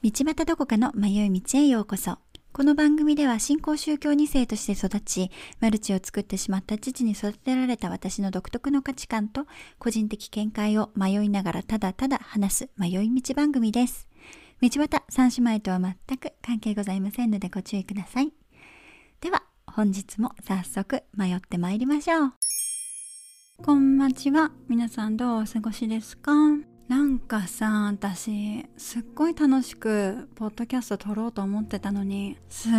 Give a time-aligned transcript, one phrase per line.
[0.00, 2.18] 道端どこかの迷い道へようこそ。
[2.58, 5.30] この番組では新興宗教2世として育ち、
[5.60, 9.46] マルチを作ってしまった父に育てられた私の独特の価値観と
[9.78, 14.08] 個人的見解を迷いながらただただ話す迷い道番組です。
[14.60, 18.32] 道端三姉妹とは全く関係ございませんのでご注意ください。
[19.20, 22.32] では、本日も早速迷ってまいりましょう。
[23.62, 24.50] こんばんちは。
[24.68, 26.32] 皆さんどうお過ごしですか？
[26.88, 32.72] なんかさ私すっごい楽しくポッドキャスト撮ろうと思ってたのにすっ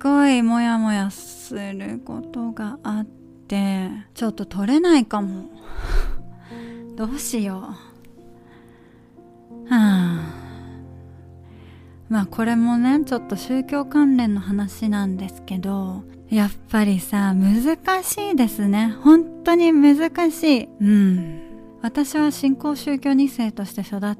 [0.00, 3.06] ごいモヤモヤすることがあっ
[3.46, 5.50] てちょっと撮れないかも。
[6.96, 7.60] どうしよう。
[9.68, 10.20] はあ。
[12.08, 18.96] まあこれもねちょっと宗教関連の話なんですけどやっぱりさ難しいですね。
[19.02, 20.68] 本当に難しい。
[20.80, 21.45] うん。
[21.86, 24.16] 私は新興宗教2世として育っ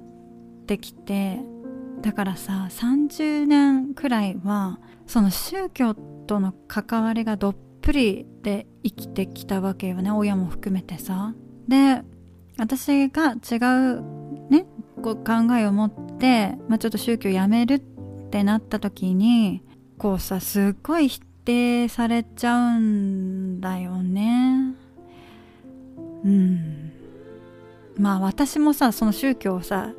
[0.69, 1.41] てきて
[2.01, 4.79] だからさ30年くらいは
[5.09, 11.35] その宗教との関わりがどっぷりで生きてきたわけよね親も含めてさ。
[11.67, 12.03] で
[12.57, 13.57] 私が違
[13.97, 14.03] う
[14.49, 14.65] ね
[15.03, 17.81] こう考えを持って、まあ、ちょっと宗教やめるっ
[18.31, 19.65] てなった時に
[19.99, 24.73] こうさすっごい否定されちゃうんだよね。
[26.25, 26.86] うん。
[27.99, 29.93] まあ私もさその宗教をさ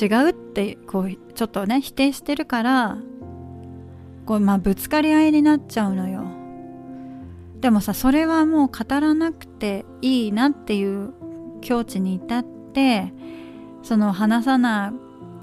[0.00, 2.98] 違うってこうちょっとね否定してるから
[4.26, 6.24] こうまあぶつかり合いになっちゃうのよ。
[7.60, 11.12] でもさそれはもう語らなくていいなっていう
[11.60, 13.12] 境地に至って
[13.82, 14.94] その話さな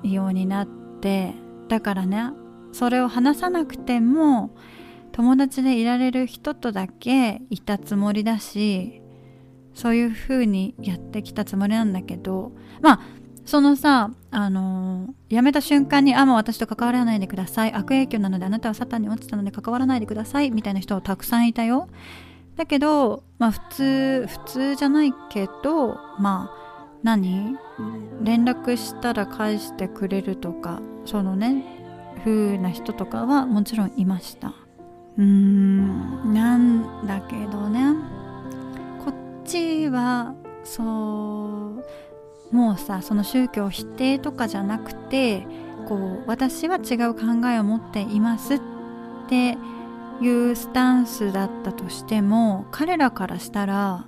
[0.03, 1.33] いようになって
[1.67, 2.31] だからね
[2.71, 4.55] それを話さなくても
[5.11, 9.01] 友達でいられる人とだけいたつもりだし
[9.77, 12.51] そういう風にやってきたつもりなんだけど
[12.81, 12.99] まあ
[13.45, 17.73] そのさあのー、辞めた瞬間に「あもう私と関わらないでください。
[17.73, 21.87] 悪影響なのであなたはサタンに落ちたので関わらないでください」みたいな人はたくさんいたよ。
[22.55, 27.55] だけどまあ普通普通じゃないけどまあ何？
[28.23, 31.63] 連絡したら返してくれるとかそのね
[32.25, 34.55] 風な人とかはもちろんいました。
[35.17, 38.16] うーんなんだけどね。
[39.47, 40.83] ちはそ
[42.51, 45.47] うもうさその宗教否定とかじゃなくて
[45.87, 48.61] こう私は違う考えを持っていますっ
[49.29, 49.57] て
[50.21, 54.05] いうスタンスだったとしても彼らからしたら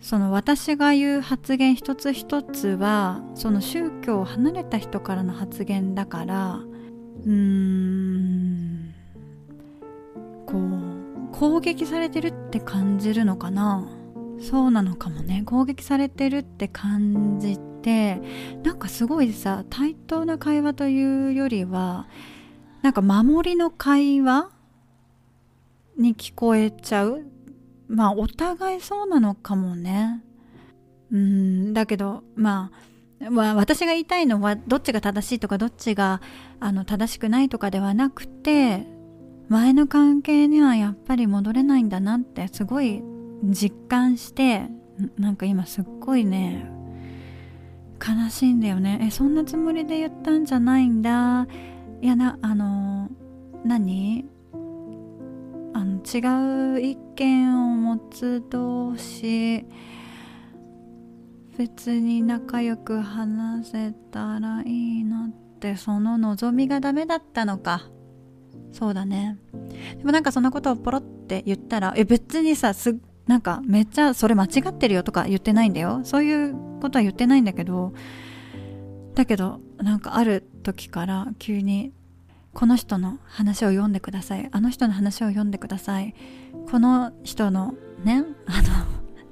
[0.00, 6.60] その私が言う発言一つ一つはその宗教を離れた人からの発言だから
[7.24, 8.94] うーん
[10.46, 13.88] こう攻撃されてるって感じるのかな？
[14.40, 15.42] そうなのかもね。
[15.44, 18.20] 攻撃されてるって感じて
[18.62, 22.06] なんかすごいさ対等な会話というよりは
[22.82, 24.50] なんか守りの会話
[25.98, 27.22] に聞こえちゃう。
[27.88, 30.22] まあお互いそうなのかもね。
[31.12, 36.20] うんだけどまあまあ、私が言いたいのはどっちが正しいとかどっちが
[36.60, 38.86] あの正しくないとかではなくて
[39.48, 43.02] 前の関係にはやっぱり戻れないんだなってすごい
[43.42, 44.68] 実感して
[45.16, 46.70] なんか今すっごいね
[48.00, 49.00] 悲しいんだよね。
[49.02, 51.46] えそんなつもりで言ったんじゃないんだ。
[52.02, 53.08] いやなあの
[53.64, 54.26] 何？
[55.72, 59.64] あの違う意見を持つ同士
[61.56, 67.88] 別に仲良く話せたらいいなってその望みがダメだったのか。
[68.72, 69.38] そうだね。
[69.96, 72.94] でもなんかそんなことをポロって言ったらえ別にさすっ
[73.26, 76.00] なんかめっちゃそれ間違ってるよとか言ってないんだよ。
[76.04, 77.92] そういうことは言ってないんだけど。
[79.14, 81.92] だけどなんかある時から急に
[82.52, 84.48] この人の話を読んでください。
[84.52, 86.14] あの人の話を読んでください。
[86.70, 87.74] この人の
[88.04, 88.68] ね あの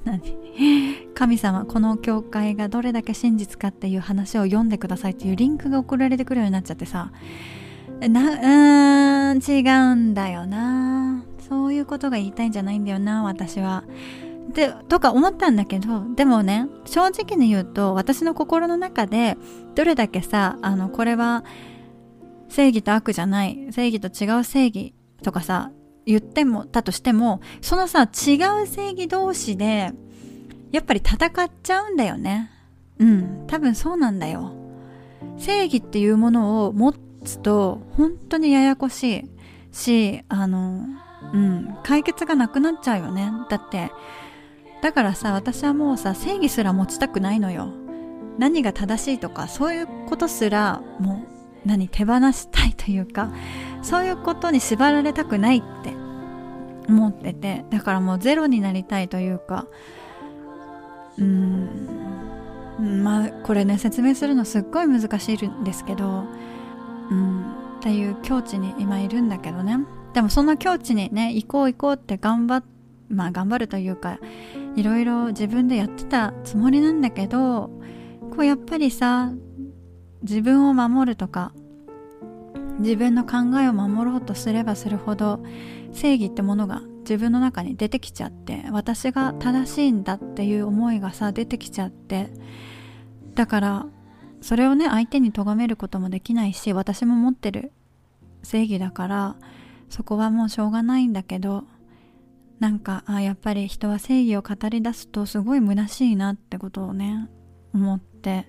[0.04, 1.02] 何？
[1.14, 7.12] 神様この教会がどれだけ真実かっていう話を読んでくださいっていうリンクが送られてくるようになっちゃってさ。
[8.00, 11.24] なうーん違うんだよな。
[11.52, 13.84] そういうことが言いたいんじゃないんだよな私は。
[14.54, 19.36] でとか思ったんだけどでもね正直に言うと私の心の中で
[19.74, 21.44] どれだけさあのこれは
[22.48, 25.70] 正義と悪じゃない正義と違う正義とかさ
[26.06, 29.92] 言ってもたとしてもそのさ違う正義同士で
[30.72, 32.50] やっぱり戦っちゃうんだよね
[32.98, 34.54] うん多分そうなんだよ
[35.38, 36.94] 正義っていうものを持
[37.24, 39.30] つと本当にややこしい
[39.72, 40.86] しあの
[41.32, 41.76] うん。
[41.82, 43.32] 解決がなくなっちゃうよね。
[43.48, 43.90] だって
[44.82, 47.72] だからさ私はもうさ正義すら持ちたくないのよ。
[48.38, 51.24] 何が正しいとかそういうことすらも
[51.64, 53.30] う何手放したいというか
[53.82, 55.94] そういうことに縛られたくないって
[56.88, 57.64] 思ってて。
[57.70, 59.66] だからもうゼロになりたいというか
[61.18, 61.68] うん。
[62.80, 66.24] まあこれね説明するのすっごい難しいんですけど
[67.10, 67.42] うん。
[67.78, 69.78] っていう境地に今いるんだけどね。
[70.14, 72.64] でもその境地にね行こう行こうって頑張っ
[73.12, 74.18] まあ頑張るというか
[74.74, 77.70] いろいろ自分でやってたつもりなんだけど
[78.30, 79.32] こうやっぱりさ
[80.22, 81.52] 自分を守るとか
[82.78, 85.42] 自分の考えを守ろうとすればするほど
[85.92, 92.30] 正義ってものが自分の中に出てきちゃって私が正しいんだっていう思いがさ出てきちゃって
[93.34, 93.86] だから
[94.40, 97.72] それをね相手に咎めることもできないし私も持ってる
[98.42, 99.36] 正義だから
[99.92, 101.62] そこはもうしょうがないんだけど
[102.58, 107.28] なんかあやっぱり人は正義を語り出すとすごい虚しいなってことをね
[107.72, 108.46] 思って。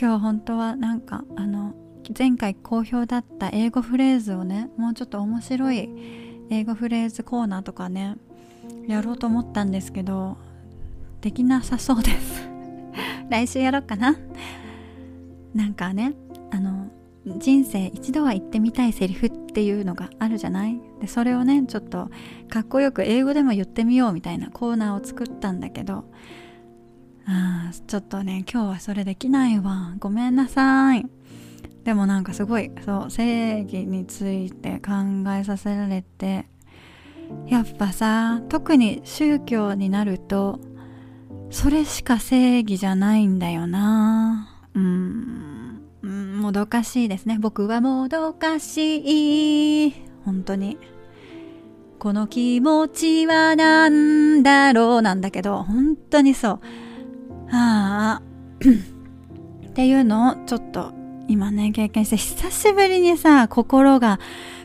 [0.00, 1.74] 今日本当はなんかあの
[2.18, 5.88] 前回好評だった英語フレーズをねもうちょっと面白い
[6.50, 8.16] 英語フレーズコーナーとかね
[8.88, 10.36] やろうと思ったんですけど
[11.20, 12.48] できなさそうです。
[13.30, 14.16] 来週やろうかな。
[15.54, 16.14] なんかね
[16.50, 16.90] あの
[17.38, 20.80] 人生一度は言ってみたいセリフっていうのがあるじゃない？
[21.00, 22.10] でそれをねちょっと
[22.48, 26.04] かっこよく英語でも言ってみようみたいなコーナーを作ったんだけど
[27.26, 29.94] あちょっとね今日はそれできないわ。
[29.98, 31.06] ごめんなさい。
[31.84, 34.92] でもなんかすごいそう正義について考
[35.32, 36.46] えさせられて
[37.46, 40.60] やっぱさ特に宗教になると
[41.50, 44.48] それしか正義じゃないんだよな。
[44.74, 45.51] うん。
[46.02, 47.38] うんもどかしいですね。
[47.40, 49.94] 僕はもどかしい。
[50.24, 50.78] 本当に。
[51.98, 56.60] この気持ちは何だろうなんだけど本当にそう。
[57.52, 58.22] ああ。
[59.68, 60.92] っていうのをちょっと
[61.28, 64.18] 今ね経験して久しぶりにさ心が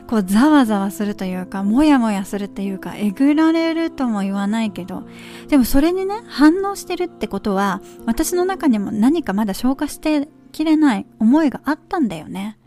[0.08, 5.04] こうざわざわするというかモヤモヤするっていうかえぐられるとも言わないけど
[5.48, 12.58] でもそれにね反応してるってことは私の中にも何かまだ消化してきれない思いがあったんだよね。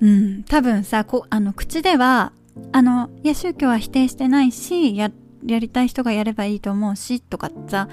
[0.00, 0.44] うん。
[0.44, 2.32] 多分さこあの口では
[2.72, 5.10] あのいや宗教は否定してないしや
[5.46, 7.88] やりたい人がやればいいと思うしとかさ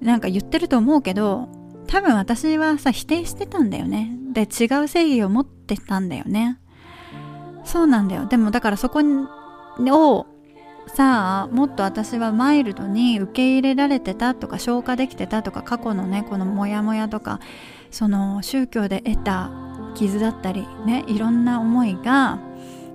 [0.00, 1.48] なんか言ってると思うけど
[1.86, 4.16] 多分私はさ否定してたんだよね。
[4.32, 6.58] で違う正義を持ってたんだよね。
[7.64, 8.26] そうなんだよ。
[8.26, 10.26] でもだからそこを
[10.86, 17.40] さあもっと私はマイルドに受け入れられてたとか消化できてたとか過去のねこのモヤモヤとか
[17.94, 19.52] その宗教で得た
[19.94, 22.40] 傷だったりねいろんな思いが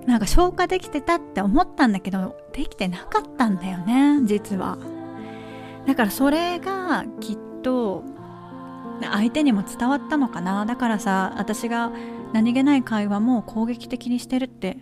[0.06, 4.76] なんか消化できてたって思ったんだけどできてなかったんだよね実は。
[5.86, 8.04] だからそれがきっと
[9.00, 10.66] 相手にも伝わったのかな。
[10.66, 11.90] だからさ私が
[12.34, 14.76] 何気ない会話も攻撃的にしてるって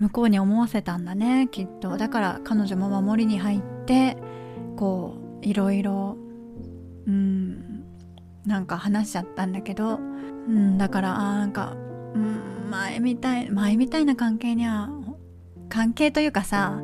[0.00, 1.96] 向こうに思わせたんだねきっと。
[1.96, 4.16] だから彼女も守りに入って
[4.76, 6.16] こういろいろ
[7.06, 7.67] うん
[8.48, 10.00] なんか話しちゃったんだけど、う
[10.50, 11.74] ん、だからあなんか、
[12.14, 14.88] うん、前みたい前みたいな関係には
[15.68, 16.80] 関係というかさ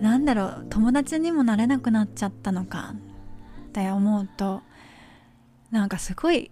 [0.00, 2.94] なんだろう友達にもなれなくなっちゃったのか
[3.68, 4.62] って思うと
[5.70, 6.50] なんかすごい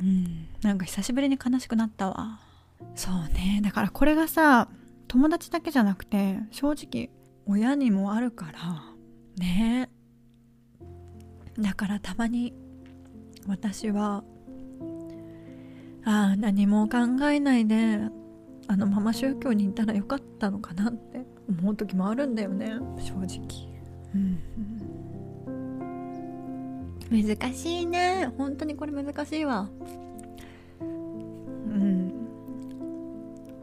[0.00, 2.40] うんなんか久しぶりに悲しくなったわ。
[2.94, 3.60] そうね。
[3.62, 4.68] だからこれがさ
[5.06, 7.10] 友達だけじゃなくて正直
[7.46, 8.82] 親にもあるから
[9.36, 9.88] ね。
[11.58, 12.54] だからたまに
[13.48, 14.22] 私は
[16.04, 16.98] ああ何も考
[17.30, 17.98] えないで
[18.66, 23.40] あのまま宗教にいたらよかったのかなって思う時もあるんだよね正直。
[24.14, 24.38] うん。
[27.10, 28.30] 難しいね。
[28.36, 29.70] 本当にこれ難しいわ。
[30.80, 32.12] うん。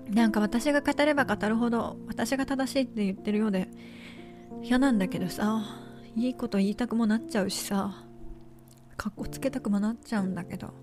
[0.09, 3.67] なんか私が語れば語るほど私が正しいって言ってるようで
[4.63, 5.61] 嫌なんだけどさ
[6.15, 8.04] いいこと言いたくもなっちゃうしさ
[8.97, 10.73] かっこつけたくもなっちゃうんだけど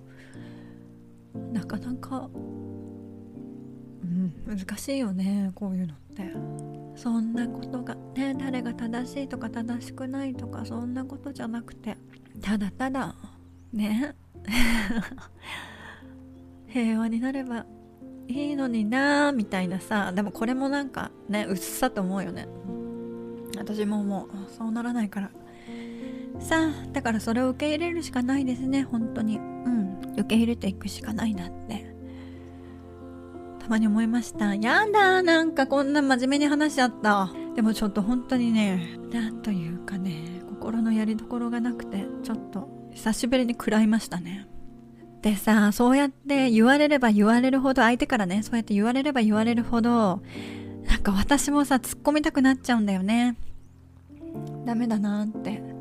[1.52, 6.72] なかなかうん難しいよねこういうのって。
[6.94, 11.96] そんなことがね誰が正しいとか正しくないとかそんなことじゃなくて
[12.40, 13.14] ただただ
[13.72, 14.14] ね
[16.68, 17.66] 平和になれば
[18.28, 22.48] いいのになーみたいなさでもこれもなんかねうっさと思うよね。
[23.58, 25.30] 私ももうそうならないから。
[26.42, 28.82] さあだからそれを受け入れるしかないですね。
[28.82, 29.38] 本当に。
[29.38, 30.12] うん。
[30.14, 31.86] 受け入れていくしかないなって。
[33.60, 34.54] たまに思いました。
[34.54, 37.30] やだなんかこんな真面目に話しちゃった。
[37.54, 44.48] でもちょっと本当にねなんというかね心のやりどころがなくてちょっと久しぶりに食らいましたね。
[45.22, 50.20] でさそうやって言われれば言われるほど相手からねそうやって言われれば言われるほど
[50.84, 53.36] なんか私もさ突っ込みたくなっちゃうんだよね。
[54.64, 55.71] ダメだなって。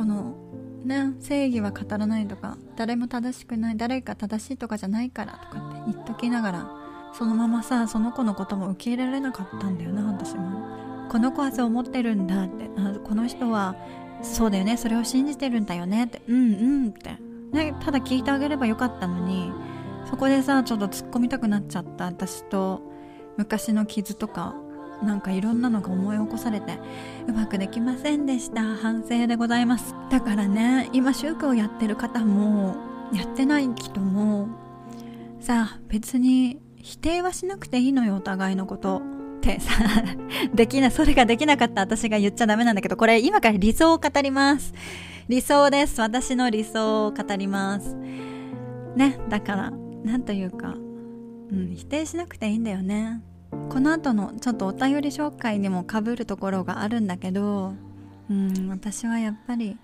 [0.00, 0.34] この
[0.82, 6.70] ね正義は語らないとか誰も正しくない誰か正しいとかじゃないからとかって言っときながら
[7.12, 11.08] そのままさその子のことも受け入れられなかったんだよな私も。
[11.10, 12.70] この子はそう思ってるんだって。
[12.78, 13.76] あこの人は
[14.22, 16.22] そうだよねそれを信じてるんだよねって。
[16.26, 17.18] うんうんって。
[17.52, 19.52] ねただ聞いてあげればよかったのに
[20.08, 22.80] そこでさちょっと突っ込みたくなっちゃった私と
[23.36, 24.54] 昔の傷とか
[25.02, 26.78] なんかいろんなのが思い起こされて
[27.26, 28.62] うまくできませんでした。
[28.62, 29.94] 反省でございます。
[30.10, 32.76] だからね今宗教やってる方も
[33.12, 34.48] やってない人も
[35.40, 39.02] さあ別に否定はしなくていいのよお互いのこと
[39.38, 39.58] って。
[39.60, 39.72] さ
[40.54, 41.80] できなそれができなかった。
[41.80, 44.74] 私が言っちゃダメなんだけどこれ今から理想を語ります。
[45.28, 46.00] 理想です。
[46.00, 47.96] 私の理想を語ります。
[48.96, 49.72] ねだから
[50.04, 50.74] なんというか
[51.50, 53.22] うん否定しなくていいんだよね。
[53.50, 57.74] この後のちょっとお便り紹介にもかぶるところがあるんだけど
[58.30, 59.76] うん私はやっぱり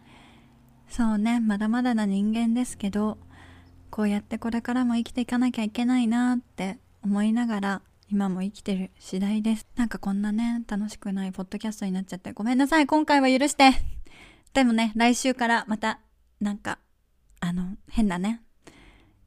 [0.89, 3.19] そうねまだまだな人間ですけど
[3.91, 9.67] こうやってこれからも生きていかなきゃいけないなって思いながら今も生きてる次第です。
[9.75, 12.33] なんかこんなね楽しくないポッドキャストになっちゃって。
[12.33, 13.73] ごめんなさい今回は許して。
[14.55, 16.01] でもね来週からまた
[16.41, 16.79] なんか
[17.41, 18.43] あの変なね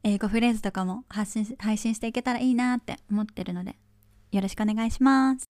[0.02, 3.76] 英語フレーズとかも発信配信していけたらいいなって思ってるので。
[4.32, 5.44] よろしくお願いします。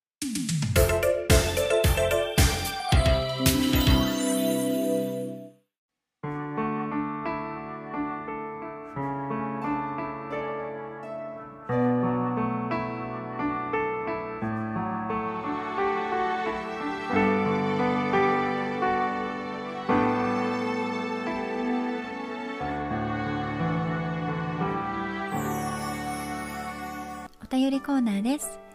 [27.42, 28.69] お便りコーナーです。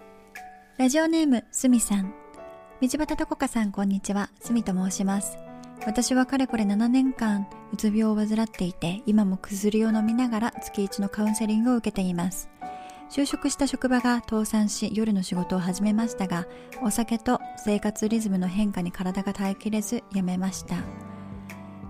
[0.77, 2.13] ラジオネーム、すみさん。
[2.81, 4.29] 道端とこかさん、こんにちは。
[4.41, 5.37] すみと申します。
[5.87, 12.49] 私はかれこれ7年間、うつ病を患っていて、今も薬を飲みながら月1のカウンセリングを受けています。
[13.09, 16.45] 就職した職場が倒産し、夜の仕事を始めましたが、
[16.83, 20.75] お酒と生活リズムの変化に体が耐えきれず、辞めました。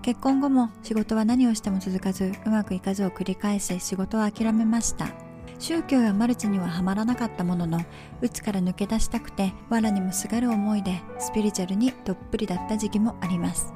[0.02, 5.25] 結婚後も仕事は何をしても続かず、うまくいかずを繰り返し、仕事を諦めました。
[5.58, 7.80] 宗教やマルチにはハマらなかったものの
[8.20, 13.72] うつから抜け出したくて藁にもすがる思いでスピリチュアルにどっぷりだった時期もあります。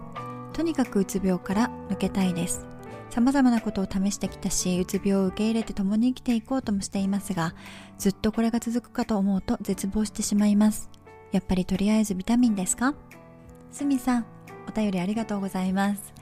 [0.53, 2.67] とにかくうつ病から抜けたいです。
[3.09, 7.55] 様々なことを試してきたしうつ病を受け入れて共に生きていこうともしていますが
[7.99, 10.89] ずっとこれが続くかと思うと絶望してしまいます。
[11.33, 12.95] やっぱりとりあえずビタミンですか？
[13.73, 14.27] すみさん
[14.69, 16.13] お便りありがとうございます。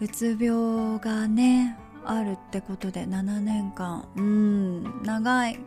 [0.00, 1.76] うつ病がね
[2.10, 4.08] あるってことで7年間。
[4.16, 5.60] うん長い。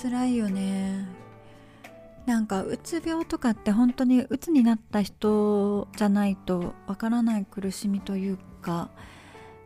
[0.00, 1.06] 辛いよね。
[2.26, 8.90] なんかうつ病とかって本当にうつになった人じゃないとわからない苦しみというか、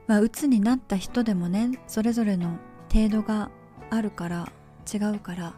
[0.07, 2.59] まあ、うつになった人でもねそれぞれの
[2.93, 3.51] 程度が
[3.89, 4.53] あるから
[4.93, 5.55] 違うから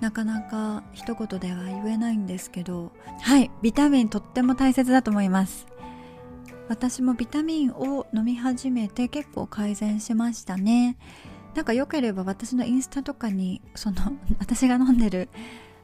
[0.00, 2.92] なかなか一言では言えないんですけど。
[3.22, 5.66] はいビタミンとっても大切だと思います。
[6.68, 10.96] 私もビタミンを飲み始めて結構改善しましたね。
[11.54, 13.96] なんか良ければ私のインスタとかにその
[14.40, 15.28] 私が飲んでる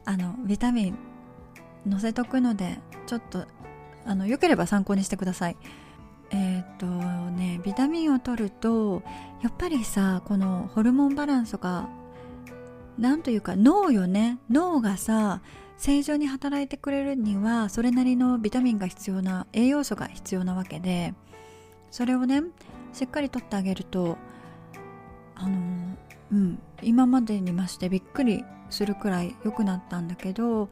[0.05, 0.97] あのビタミン
[1.89, 3.45] 載せとくのでちょっと
[4.05, 5.57] あの良ければ参考にしてください。
[6.31, 9.03] えっ、とねビタミンを取ると
[9.41, 11.89] やっぱりさこのホルモンバランスとか
[12.97, 14.39] なんというか脳よね。
[14.49, 15.41] 脳がさ
[15.81, 21.15] 正常に働いてくれるにはそれなりのビタミンが必要な栄養素が必要なわけで
[21.89, 22.43] それをね
[22.93, 24.15] しっかりとってあげると
[25.33, 25.97] あの
[26.33, 30.69] うん今までにましてびっくりするくらい良くなったんだけど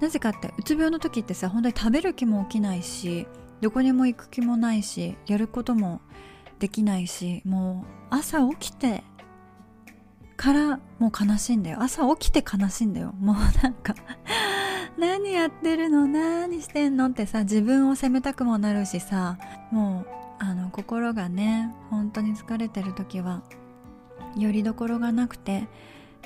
[0.00, 3.28] なぜかってうつ病の時ってさ本当に食べる気も起きないし
[3.60, 6.00] どこにも行く気もないしやることも
[6.58, 9.04] できないしもう朝起きて
[10.38, 11.82] からもう悲しいんだよ。
[11.82, 13.12] 朝起きて悲しいんだよ。
[13.20, 13.94] もうなんか
[14.96, 16.06] 何やってるの？
[16.06, 17.06] 何してんの？
[17.06, 19.36] ってさ自分を責めたくもなるしさ
[19.72, 20.06] もう
[20.38, 23.42] あの心がね本当に疲れてる時は
[24.36, 25.66] よりどころがなくて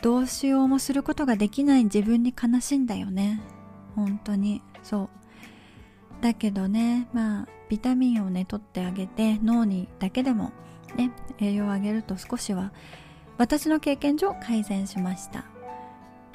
[0.02, 3.40] どうしようもすることができない自分に悲しいんだよね。
[3.97, 4.62] 本当に。
[4.83, 5.09] そう。
[6.21, 10.52] だけどねまあビタミンをね取ってあげて脳にだけでも
[10.97, 12.73] ね栄養をあげると少しは
[13.42, 15.44] 私の経験上改善しました。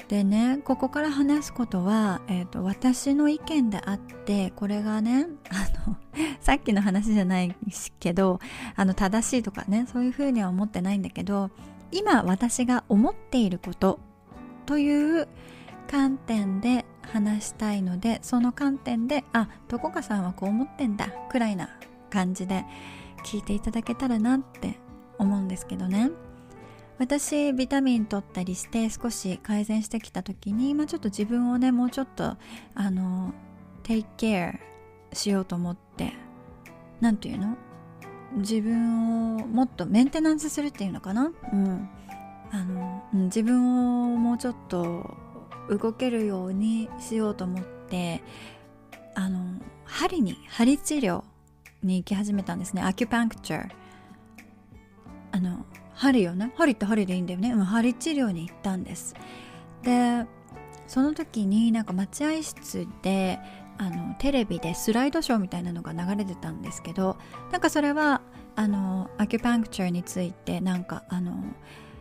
[0.08, 5.96] でねここから話すことは、えーと、私の意見であってこれがね あの
[6.40, 7.56] さっきの話じゃない
[7.98, 8.40] けど
[8.76, 11.50] あの正しいとかねそういうふうには思ってないんだけど
[11.92, 14.00] 今私が思っていること
[14.66, 15.28] という
[15.90, 21.70] 観点で話したいのでその観点であどこかさんはこう思ってんだくらいな
[22.10, 22.66] 感じで
[23.24, 24.78] 聞いていただけたらなって
[25.18, 26.10] 思うんですけどね。
[26.98, 32.36] 私ビタミン取ったりして少し改善してきた時に、まあ、ちょっと自分をねもうちょっと
[32.74, 33.32] あの
[33.84, 34.58] take care
[35.12, 36.12] しようと思って
[37.00, 37.56] 何て言うの？
[38.36, 41.32] 自分をもっとメンテナンスするっていうのかな？
[41.52, 41.88] うん。
[42.50, 45.14] あの自分をもうちょっと
[45.68, 48.22] 動けるようにしようと思って
[49.14, 51.24] あの針に針治療
[51.82, 52.82] に行き始めたんですね。
[52.82, 53.70] アキュパンクチャー
[55.32, 55.64] あの
[55.98, 59.14] 針よね針って針でいいんだよね、うん、針治療に行ったんです。
[59.82, 60.24] で
[60.86, 63.38] その時になんか待合室で
[63.76, 67.16] あのテレビでスライドショーみたいなのが流れてたんですけど
[67.52, 68.22] なんかそれは
[68.56, 71.32] あのアキュパンクチャーについてなんかあの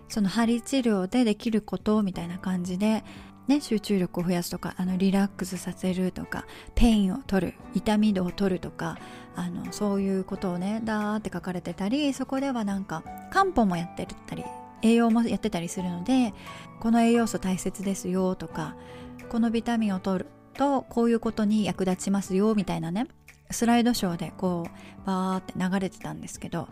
[0.10, 3.04] その針治療でできることみたいな感じで
[3.48, 6.46] ね、集中力を増やすとかあのリラックスさせるとか
[6.76, 8.98] pain を取る痛み度を取るとか
[9.36, 14.44] あのそういうことをねダーって書かれてたりそこではなんか漢方もやってたり
[14.82, 16.34] 栄養もやってたりするので
[16.82, 18.75] この栄養素大切ですよとか
[19.30, 23.08] このビタミンを取るとこういうことに役立ちますよみたいなね
[23.50, 26.68] スライドショーでこうバーって流れてたんですけど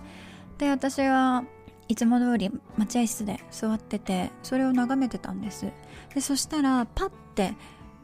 [0.58, 1.44] で私は
[1.88, 5.72] いつも通り待合室で座っててそれを眺めてたんです。
[6.14, 7.54] でそしたらパッて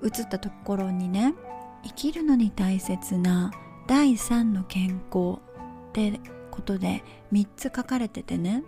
[0.04, 1.34] 映ったところにね
[1.84, 3.52] 生きるのに大切な
[3.88, 5.40] 第3の健康
[5.90, 6.20] って
[6.52, 8.64] ことで3つ書かれててね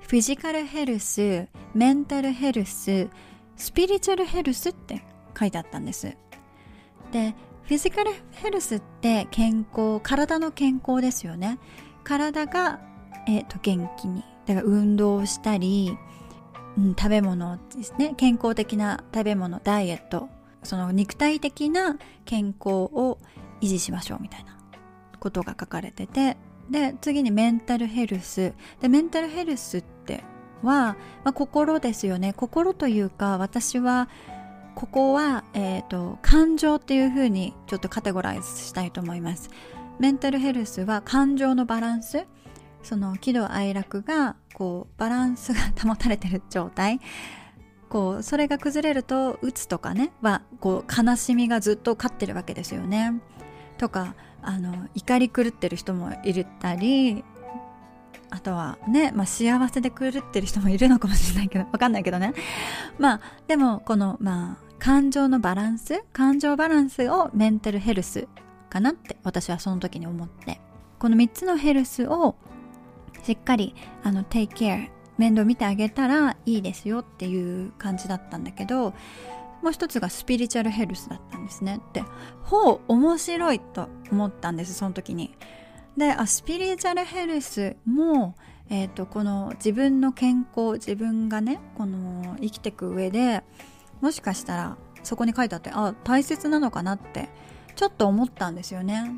[0.00, 3.08] フィジカルヘルスメンタルヘルス
[3.56, 5.02] スピリチュアルヘルスって
[5.38, 6.16] 書いてあったんです。
[7.12, 11.58] でフィジカルヘルスって健康体の健康ですよね。
[12.02, 12.80] 体が
[13.26, 15.96] えー、と元気にだから運動をしたり、
[16.76, 18.14] うん、食べ物ですね。
[18.16, 20.28] 健康的な食べ物ダイエット。
[20.62, 23.18] その肉体的な健康を
[23.60, 24.56] 維持しましょうみたいな
[25.20, 26.36] ことが書かれてて。
[26.70, 30.24] で次にメンタルヘルスでメンタルヘルスって
[30.62, 32.32] は、まあ、心ですよね。
[32.32, 34.08] 心というか私は
[34.74, 39.50] ここは、えーと感情っていうふうにちょっとカテゴライズしたいと思います。
[39.98, 42.26] メンタルヘルスは感情のバランス。
[42.84, 47.00] その喜怒哀楽がこうバランスが保たれてる状態。
[47.88, 53.20] こうそれが崩れるとうつとかねはこう悲しみがずっと勝ってるわけですよね。
[53.78, 57.24] とかあの怒り狂ってる人もいるったり
[58.30, 62.34] あとはね、まあ、幸せで狂ってる人もいるのかもしれないけど わかんないけどね。
[62.98, 68.26] まあでもこのまあ感情のバランス感情バランスをメンタルヘルス
[68.68, 70.60] かなって私はその時に思って。
[71.04, 72.34] この3つのヘルスを
[73.24, 78.94] しっかりあの take care 面倒見てあげたらいいですよっていう感じだったんだけど
[79.62, 81.80] もう一つがスピリチュアルヘルスだったんですね。
[81.94, 82.04] で
[82.42, 85.34] ほう面白いと思ったんですその時に。
[85.96, 88.34] であスピリチュアルヘルスも、
[88.68, 93.42] えーと、この自分の健康自分がねこの生きていく上で
[94.00, 97.30] もしかしたらそこに書いてあってあ大切なのかなって
[97.76, 99.12] ちょっと思ったんですよね。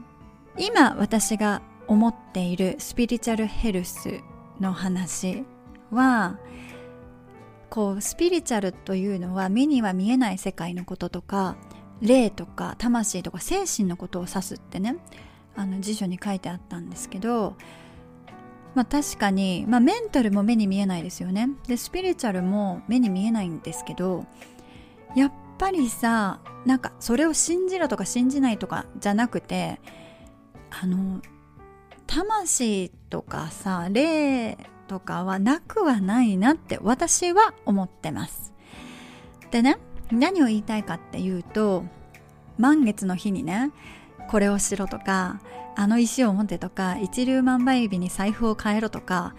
[0.59, 4.21] 今私が思っているスピリチュアルヘルス
[4.61, 5.45] の話
[5.91, 6.39] は
[7.71, 11.57] こうスピリチュアルというのは目には見えない世界のこととか
[12.01, 14.97] 霊とか魂とか精神のことを指すってね
[15.55, 17.57] あの辞書に書いてあったんですけど
[18.75, 21.49] まあ確かに、まあ、メンタルも目に見えないですよね。
[21.67, 24.27] でスピリチュアルも目に見えないんですけど
[25.17, 29.81] やっぱりさなんかそれを信じろとか信じないとかじゃなくて
[30.71, 31.23] あの
[32.07, 38.53] 魂とかさ霊とかはなくはないなって私は思ってます。
[39.51, 39.79] でね
[40.11, 41.85] 何を言いたいかっていうと
[42.59, 43.73] 満月の日にね
[44.29, 45.41] これをしろとか
[45.77, 49.35] あの石を持ってとか一粒万倍日に財布を変えろとか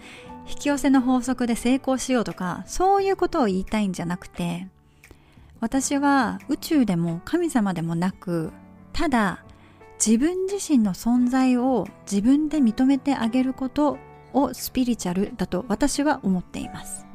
[0.48, 4.66] 引き寄せの法則で成功しようとかそういうことを言いたいんじゃなくて
[5.60, 8.52] 私は宇宙でも神様でもなく
[8.92, 9.44] ただ
[10.04, 13.98] 自分自身の存在を自分で認めてあげること
[14.32, 17.06] をスピリチュアルだと私は思っています。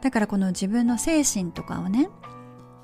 [0.00, 2.08] だからこの自分の精神とかをね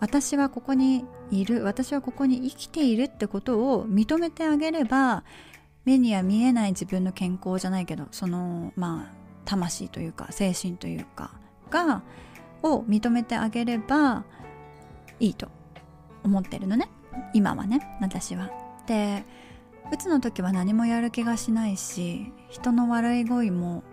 [0.01, 5.25] 私はここにいる私はここに生きているってことを認めてあげれば
[5.85, 11.33] 目には見えない自分の健康じゃないけどそのまあ魂というか精神というか
[11.71, 12.03] が
[12.63, 14.25] を認めてあげれば
[15.21, 15.49] いいと
[16.23, 16.91] 思ってるのね。
[17.33, 18.51] 今はね私は。
[18.87, 19.25] で
[19.93, 23.85] うつの時は何もやる気がしないし人の笑い声も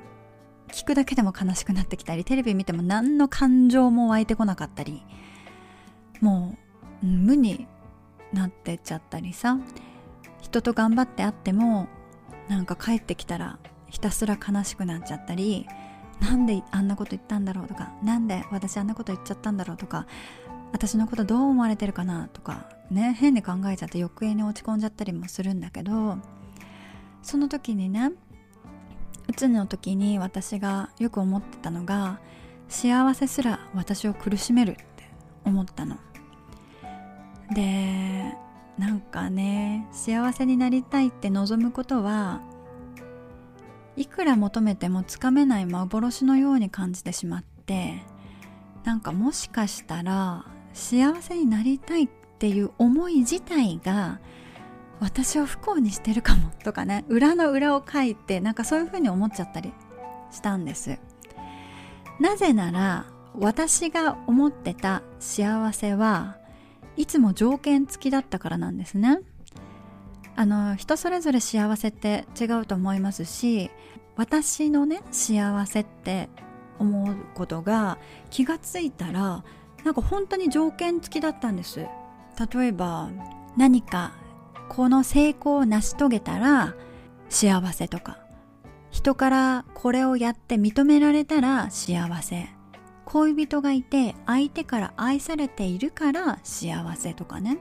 [0.70, 5.04] 聞くだけでも悲しくなってきたりテレビ見ても何の感情も湧いてこなかったり
[6.20, 6.58] も
[7.04, 7.68] う無に
[8.32, 9.58] なってっちゃったりさ
[10.42, 11.88] 人と頑張って会っても
[12.50, 13.60] なんか帰ってきたら
[13.90, 15.68] ひたすら悲しくなっちゃったり
[16.20, 20.08] なんであんなこと言ったんだろうとかなんで私あんなこと言っちゃったんだろうとか
[20.74, 26.18] 私のことどう思われてるかなとかね変に考えちゃって余計に落ち込んじゃったりもするんだけど
[27.22, 28.12] その時にね
[29.30, 32.20] うつの時に私がよく思ってたのが
[32.68, 34.84] 幸せすら私を苦しめるって
[35.46, 35.98] 思ったの。
[37.54, 38.36] で
[38.78, 42.42] なんかね幸せになりたいって望むことは
[43.96, 48.02] いくら求めてもつかめない幻のように感じてしまって
[48.84, 52.10] なんかもしかしたら幸せになりたいっ
[52.40, 54.20] ていう思い自体が
[55.00, 59.74] 私を不幸にしてるかもとかね裏の裏を書いてなんかそういうふうに思っちゃったり
[60.32, 61.00] したんです。
[62.20, 63.06] なぜなら
[63.38, 66.38] 私が思ってた幸せは
[66.96, 69.20] いつも条件付きだったからなんですね。
[70.36, 73.70] あの人それぞれ幸せって違うと思いますし
[74.16, 76.30] 私のね幸せって
[76.80, 78.00] 思うことが
[78.32, 79.44] 気がついたら
[79.84, 81.86] なんか本当に条件付きだったんです。
[82.54, 83.10] 例えば
[83.58, 84.14] 何か
[84.70, 86.76] この成功を成し遂げたら
[87.30, 88.20] 幸せとか。
[88.92, 92.48] 人からこれをやって認められたら幸せ。
[93.06, 97.60] 恋人がいて相手から愛されているから幸せとかね、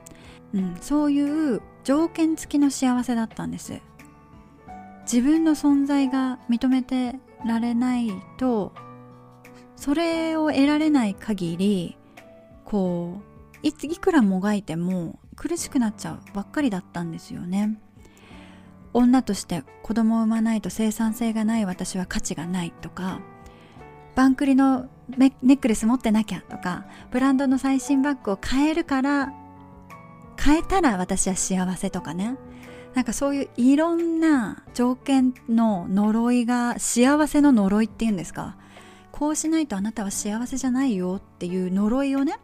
[0.54, 3.80] うん、そういう条件付きの幸せだったんです。
[5.02, 8.72] 自分の存在が認めてられないと
[9.76, 11.96] それを得られない限り
[12.72, 13.20] こ
[13.62, 17.78] ういくらもがいても苦しくなっちゃうばっかりだったんですよね。
[18.94, 23.20] 女として子供を産まないと生産性がない私は価値がないとか
[24.14, 29.34] バンクリのネックレス持ってなきゃとかブランドの最新バッグを買えるから
[30.36, 32.38] 買えたら私は幸せとかね。
[32.94, 38.56] なんかそういういろんな条件の呪いが幸せの呪いっていうんですか。
[39.10, 42.38] こうしないとあなたは幸せじゃないよっていう呪いをね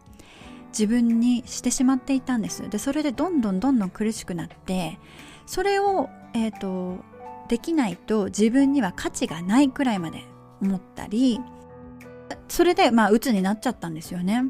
[0.68, 2.68] 自分にしてしまっていたんです。
[2.68, 4.98] でそれでどんどんどんどん苦しくなって
[5.46, 7.02] それを、えーと、
[7.48, 10.24] できないと自分には価値がないくらいまで
[10.60, 11.40] 思ったり
[12.48, 14.44] それでまあ鬱になっちゃったんですよね。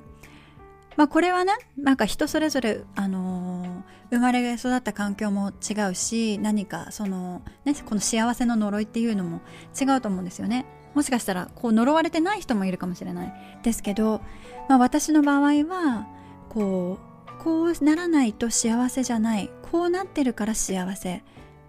[0.96, 9.40] まあこれはねなんか人それぞれあのー、生まれ育った環境も違うし何かそのねこの幸せの呪いっていうのも
[9.80, 10.66] 違うと思うんですよね。
[10.98, 13.32] もしかしたらこう呪われてない人もいるかもしれない。
[13.62, 14.20] ですけど、
[14.68, 16.08] まあ、私の場合は
[16.48, 16.98] こ
[17.30, 19.48] うこうならないと幸せじゃない。
[19.70, 21.18] こうなってるから幸せ。
[21.18, 21.20] っ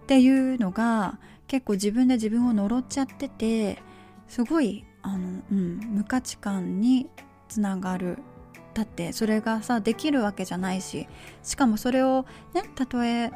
[0.07, 3.77] ていうのが結構自分で自分を呪っちゃってて
[4.27, 7.07] すごいあの、うん、無価値観に
[7.49, 8.17] つながる。
[8.73, 11.07] だってそれがさできるわけじゃないし
[11.43, 13.31] しかもそれをねたとえ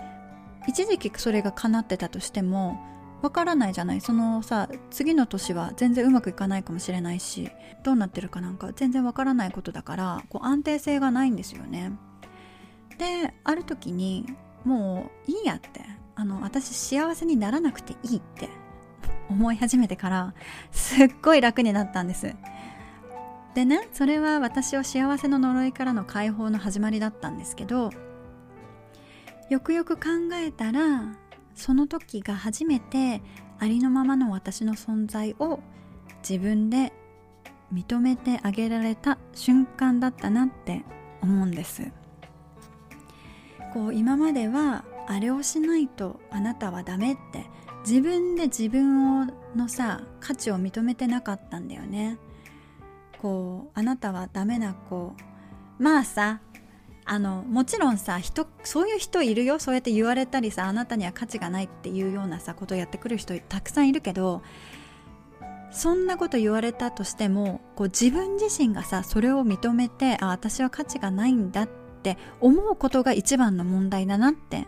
[0.68, 2.93] 一時期それが叶ってたとしても
[3.24, 4.02] わからないじゃない。
[4.02, 7.50] そのさ次の年は全然うまくいかないかもしれないし
[7.84, 11.94] どうなってるかなんか全然わからないことだからこう安定性がないんですよね。
[12.98, 14.26] である時に
[14.66, 15.82] もういいやって
[16.16, 18.50] あの私幸せにならなくていいって
[19.30, 20.34] 思い始めてから
[20.72, 22.36] すっごい楽になったんです。
[23.56, 27.90] でねそれは私を幸せの呪いからの解放の始まりだったんですけど
[29.50, 31.16] よくよく考えたら
[31.56, 33.22] その時が初めて
[33.60, 35.60] ありのままの私の存在を
[36.28, 36.94] 自分で
[37.74, 40.84] 認めてあげられた瞬間だったなって
[41.22, 41.92] 思うんです。
[43.74, 47.46] こう今まではあれをしないとあなたはダメって
[47.88, 52.18] 自分で自分をのさ価値を認めてなかったんだよね。
[53.22, 55.14] こうあなたはダメな子。
[55.80, 56.40] まあさ
[57.06, 59.60] あのもちろんさ人そういう人いるよ。
[59.60, 64.42] そうやって言われたりさあなたには価値がないっていうようなさことをやってくる人たくさんいるけど
[65.72, 74.68] そんなこと言われたとしてもこう自分自身がさそれを認めてあ私は価値がないんだって思うことが一番の問題だなって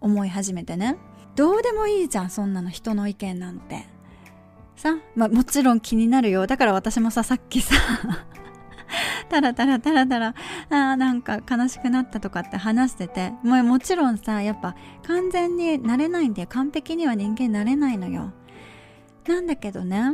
[0.00, 0.96] 思い始めてね。
[1.36, 3.86] どうでもいいじゃんそんなの人の意見なんて。
[4.76, 6.46] さ、まあ、もちろん気になるよ。
[6.46, 7.74] だから私もささっきさ
[9.28, 10.34] タラタラタラタラ。
[10.70, 13.32] あーなんか悲しくなったとかって話してて。
[13.42, 14.74] もうもちろんさやっぱ
[15.06, 18.32] 完全になれないんで完璧には人間なれないのよ。
[19.26, 20.12] なんだけどね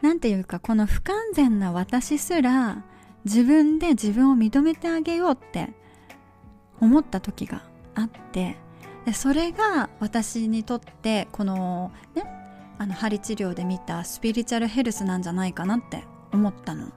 [0.00, 2.82] なんていうかこの不完全な私すら
[3.24, 5.74] 自分で自分を認めてあげようって
[6.80, 7.62] 思った時が
[7.94, 8.56] あって。
[9.04, 12.24] でそれが私にとってこのね
[12.78, 16.88] あの針治療で見たスピリチュアルヘルスなんじゃないかなって思ったの。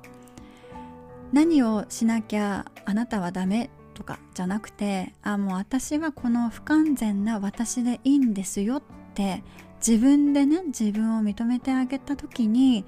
[1.36, 8.82] 何をしなきゃあなたはダメとかじゃなくてあもう私はこの不完全な私でいいんですよっ
[9.14, 9.44] て
[9.86, 12.86] 自分でね自分を認めてあげた時に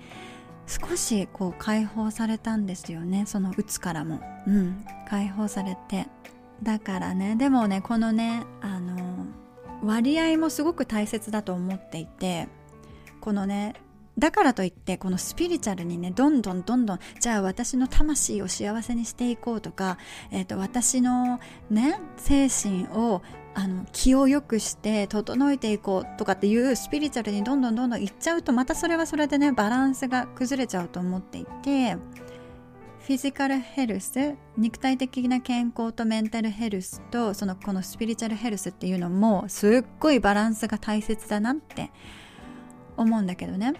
[0.66, 3.26] 少しこう解放されたんですよね。
[3.26, 4.22] そのうつからも。
[4.48, 4.86] うん。
[5.10, 6.08] 解放されて。
[6.64, 9.26] だからねでもねこのねあの
[9.84, 12.48] 割合もすごく大切だと思っていて
[13.20, 13.76] このね
[14.18, 19.98] だからといってこのスピリチュアルにねどんどんどんどんじゃあ私の魂を幸せにしていこうとか、
[20.32, 23.22] えーと、私のね精神を
[23.54, 41.92] あの気を良くして整えていこうとかっていうスピリチュアルにどんどんどんどんいっちゃうとまたそれはそれでねバランスが崩れちゃうと思っていてフィジカルヘルス肉体的な健康とメンタルヘルスとそのこのスピリチュアルヘルスっていうのもすっごいバランスが大切だなって
[42.98, 43.74] 思うんだけどね。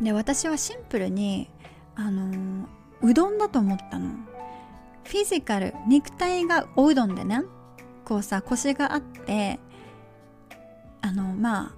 [0.00, 1.50] で私はシンプルに
[1.94, 2.66] あの
[3.02, 4.10] うどんだと思ったの。
[5.04, 7.42] フィジカル肉体がおうどんでね。
[8.04, 9.58] こうさ腰があって
[11.00, 11.74] あのま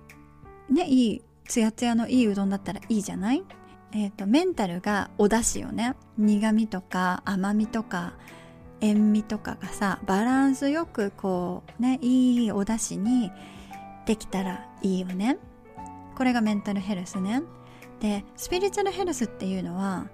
[0.70, 3.44] あねいいツヤツヤのいいうどんだったらいいじゃない？
[3.92, 8.14] えっ、ー、とメンタルがお出汁よね苦味とか甘みとか
[8.80, 13.30] 塩味とかがさバランスよくこうねいいお出汁に
[14.04, 15.38] できたらいいよね。
[16.16, 17.42] これがメンタルヘルスね。
[18.00, 20.06] でスピリチュアルヘルスっていうのは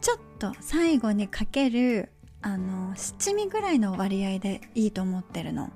[0.00, 2.10] ちょっと最後にかける
[2.42, 5.70] あの七味ぐらいの割合でいいと思ってるの。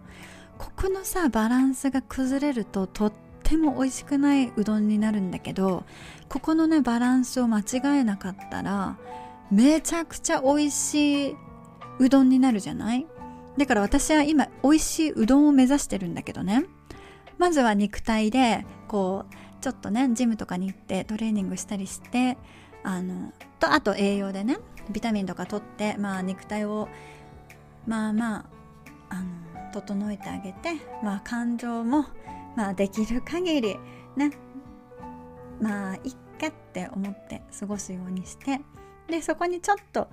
[0.58, 5.84] ここのさバランスが崩れるととっても美味しくないうどんになるんだけど
[6.28, 8.96] ここのねバランスを間違えなかったら
[9.50, 11.36] めちゃくちゃ美味しい
[11.98, 13.06] うどんになるじゃない？
[13.56, 16.64] だから私は今美味しいうどんを目指してるんだけどね。
[17.38, 22.36] まずは肉体でこうちょっとねジムとかに行ってトレーニングしたりして
[22.82, 24.58] あのとあと栄養でね
[24.90, 26.88] ビタミンとか取ってまあ肉体を
[27.86, 28.44] まあまあ
[29.08, 32.04] あの整えてあげてまあ感情も
[32.56, 33.76] まあできる限り
[34.16, 34.32] ね
[35.60, 38.60] まあいっかって思って過ごすようにして
[39.08, 40.08] でそこにちょっと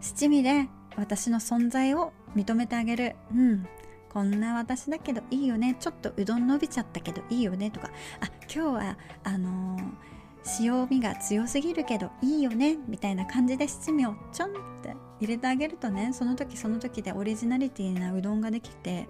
[0.00, 3.16] 七味で私の存在を認めてあげる。
[3.32, 3.66] うん。
[4.12, 5.76] こんな私だけどいいよね。
[5.80, 7.90] ちょっとうどん伸びちゃったけどいいよねとか。
[8.20, 12.76] あ今日はあのー、塩味が強すぎるけどいいよね。
[12.88, 19.08] みたいな感じで七味をちょんって入れてあげるとねその時その時でオリジナリティなうどんができて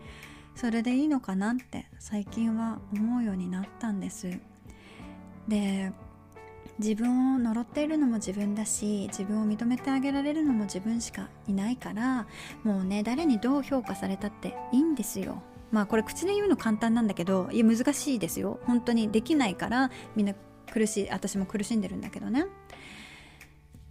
[0.55, 4.31] それでいいのかなって最近は思うようになったんです。
[5.49, 5.93] で
[6.79, 12.27] 自分を呪っているのも自分だし自分を認めてあげられるのも自分しかいないから
[12.65, 15.43] もうね誰にどう評価されたっていいんですよ。
[15.71, 18.61] まあこれ口で言うの簡単なんだけどいや難しいですよ。
[18.65, 20.35] 本当にできないからみんな
[20.73, 22.47] 苦しい私も苦しんでるんだけどね。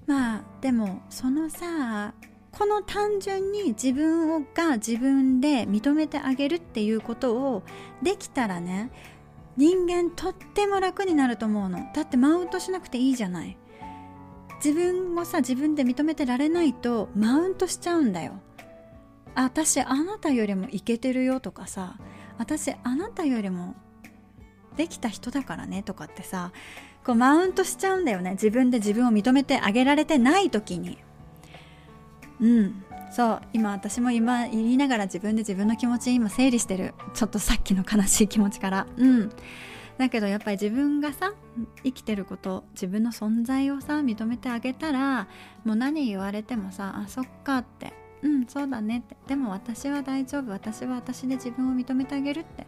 [0.05, 2.13] まあでもそのさ
[2.51, 7.63] この単純に自分をが自分で認めてあげるっていうことを
[8.03, 8.91] できたらね
[9.57, 11.79] 人間とっても楽になると思うの。
[11.93, 13.57] だってマウントしなくていいじゃない。
[14.63, 18.33] 自分をさ自分で認めてられないとマウントしちゃうんだよ。
[19.33, 21.95] 私あなたよりもイケてるよとかさ
[22.37, 23.75] 私あなたよりも
[24.75, 26.51] できた人だからねとかってさ
[27.05, 28.31] こうマウントしちゃうんだよね。
[28.31, 30.97] 自分で自分を認めてあげられてない時に。
[32.39, 32.83] うん。
[33.11, 36.93] そう今私も今言いながら自分で自分の気持ち今整理してる。
[37.13, 38.87] ちょっとさっきの悲しい気持ちから。
[38.97, 39.29] うん。
[39.97, 41.33] だけどやっぱり自分がさ
[41.83, 45.27] 生きてること自分の存在をさ認めてあげたら
[45.63, 47.93] もう何言われてもさあそっかって。
[48.23, 49.17] うんそうだねって。
[49.27, 50.51] でも私は大丈夫。
[50.51, 52.65] 私は私で自分を認めてあげるって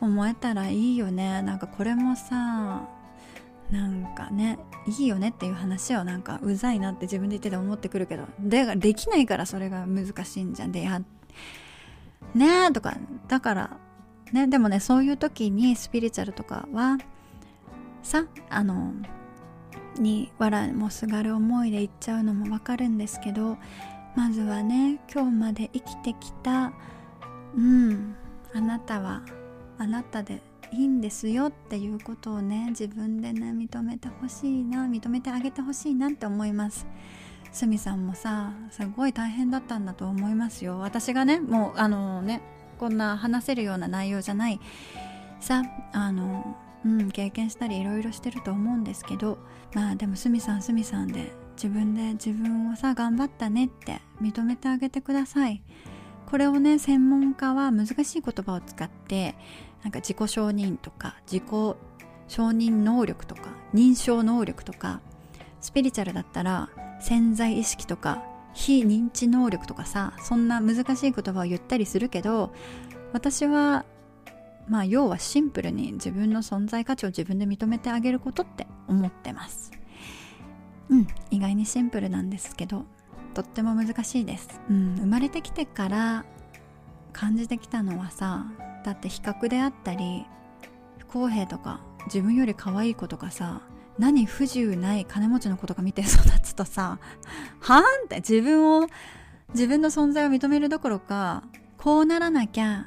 [0.00, 1.42] 思えたらいいよね。
[1.42, 2.88] なんかこれもさ
[3.70, 11.00] なんかねいいよねっていう話をなんかうざいなって自分で言ってて思ってくるけどでできないからそれが難しいんじゃんでや
[12.34, 12.96] ねえとか
[13.28, 13.76] だから
[14.32, 16.98] ねでもねそういう時にスピリチュアルとかは
[18.02, 18.92] さあの
[19.98, 23.56] に笑いもすがる思いで言っちゃうのもわかるんですけど
[24.16, 26.72] まずはね今日まで生きてきた
[27.56, 28.16] うん
[28.54, 29.22] あなたは
[29.78, 36.86] あなたでいいんですよっていうことをね自分でね認めてほしいな認めてあげてほしいなって思います。
[37.52, 40.78] すみさんもさすごい大変だったんだと思いますよ。
[40.78, 42.42] 私がねもうあのね
[42.78, 44.60] こんな話せるような内容じゃない。
[45.40, 49.38] さあのうん経験したりいろいろしてると思うんですけど。
[49.72, 55.62] まあでもすみさんすみさんで自分で自分をさ頑張ったねって認めてあげてください。
[56.26, 59.36] これをね専門家は難しい言葉を使って
[59.82, 61.48] なんか自己承認とか自己
[62.28, 65.00] 承認能力とか認証能力とか
[65.60, 72.52] スピリチュアルだったら潜在意識とか非認知能力とかさそんな難しい言葉を言ったりするけど
[73.12, 73.84] 私は
[74.68, 79.72] まあ要はシンプルに自分の存在価値を自分で認めてあげることって思ってます。
[80.90, 82.84] うん意外にシンプルなんですけど
[83.34, 86.24] とっても難しいです、うん、生まれてきてから
[87.12, 88.46] 感じてきたのはさ
[88.84, 90.26] だって比較であったり
[90.98, 93.62] 不公平とか自分より可愛い子とかさ
[93.98, 96.08] 何不自由ない金持ちの子とか見て育
[96.42, 96.98] つとさ
[97.60, 98.86] はあんって自分を
[99.52, 101.42] 自分の存在を認めるどころか
[101.76, 102.86] こうならなきゃ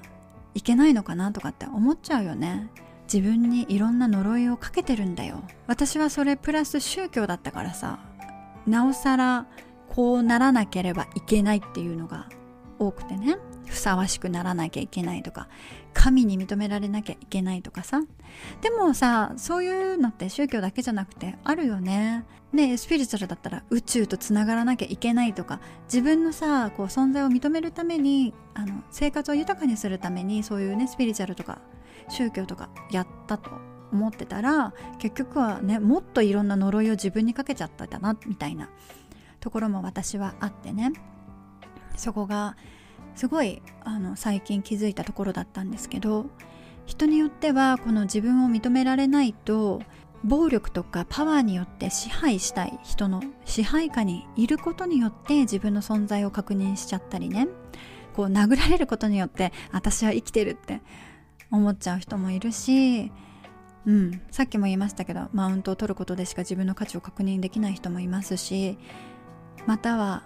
[0.55, 2.69] いけないのかなとかって思っちゃうよね。
[3.11, 5.43] 自分にいろんな呪いをかけてるんだよ。
[5.67, 7.99] 私はそれプラス宗教だったからさ
[8.65, 9.47] なおさら
[9.89, 12.29] こうならなければいけないっていうのが
[12.79, 13.37] 多くてね。
[13.65, 15.47] ふさわしくならなきゃいけないとか。
[15.93, 18.01] 神に認められなきゃいけないとかさ。
[18.61, 22.25] でもさそういうのって宗教だけじゃなくてあるよね。
[22.51, 25.59] ねスピリチュアルだったら宇宙とつながらなきゃいけないとか。
[25.85, 31.59] 自分のさこう存在を認めるためにあの生活を豊かにするためにそういうねスピリチュアルとか
[32.09, 33.51] 宗教とかやったと
[33.91, 38.69] 思ってたら結局はねもっといろんな呪いを自分にかけちゃったんだなみたいな
[39.39, 40.91] ところも私はあってね。
[41.95, 42.55] そこが
[43.15, 46.25] すごいあの最近気づいたところだったんですけど
[46.85, 49.81] 人によってはこの自分を認められないと
[50.23, 57.47] 暴力とかパワーによって支配したい人の支配下にいることによって自分の存在を確認しちゃったりね。
[58.15, 60.81] こう殴られることによって私は生きてるって
[61.49, 63.11] 思っちゃう人もいるし
[63.85, 68.77] うん、さっきも言いましたけどマウントを取ることでしか自分の価値を確認できない人もいますし
[69.65, 70.23] または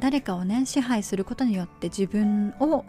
[0.00, 2.84] 誰かをね支配することによって自分を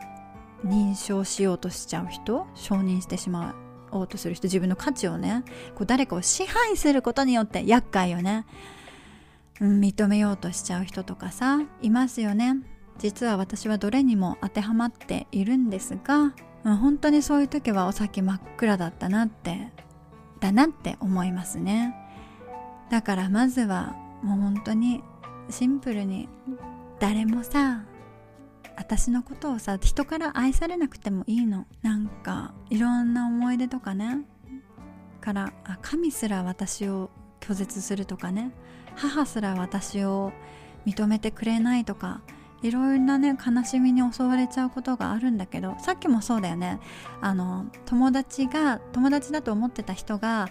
[0.66, 3.56] 認証しようとしちゃう人承認してしま
[3.92, 5.44] おうとする人自分の価値をね
[5.76, 8.46] こう誰かを支配することによって厄介よね、
[9.62, 12.56] うん、認めようとしちゃう人とかさいますよね。
[13.00, 19.72] 実は私はどれにも当てはまっているんですが、うん、本当にそういう時はお先真っ暗だったなって
[20.40, 21.96] だなって思いますね。
[22.90, 25.04] だからまずはもう本当に
[25.50, 26.28] シンプルに
[27.00, 27.84] 誰もさ
[28.76, 31.66] 私のことをさ人から愛されなくてもいいの。
[31.82, 34.26] なんかいろんな思い出とかね。
[35.20, 38.52] からあ神すら私を拒絶するとかね。
[38.96, 40.32] 母すら私を
[40.86, 42.22] 認めてくれないとか
[42.62, 46.80] いろいろなね悲しみに襲われちゃうことがあるんだけどさっきもそうだよね。
[47.20, 50.50] あの友達が友達だと思ってた人が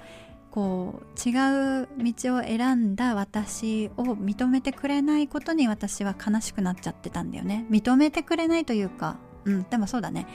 [0.56, 7.66] こう違う道を選んだ私を認めてくれないことに私は悲しくなっちゃってたんだよね。
[7.70, 10.26] 認めてくれないというかうんでもそうだね。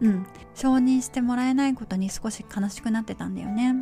[0.00, 0.26] うん。
[0.54, 3.74] 承認してもらえないことに少し悲しくなってたんだよね。